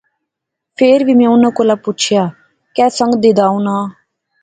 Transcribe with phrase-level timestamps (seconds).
[0.77, 2.23] فیر وی میں انیں کولا پچھیا۔۔۔
[2.75, 3.83] کہہ سنگ دا انے ناں؟